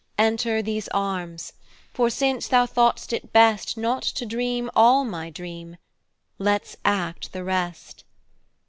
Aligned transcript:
Enter 0.17 0.63
these 0.63 0.87
arms, 0.87 1.53
for 1.93 2.09
since 2.09 2.47
thou 2.47 2.65
thought'st 2.65 3.13
it 3.13 3.31
bestNot 3.31 4.01
to 4.13 4.25
dream 4.25 4.71
all 4.75 5.05
my 5.05 5.29
dream, 5.29 5.77
let's 6.39 6.75
act 6.83 7.33
the 7.33 7.43
rest. 7.43 8.03